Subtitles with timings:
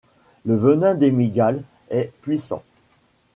[0.45, 2.63] Le venin des mygales est puissant.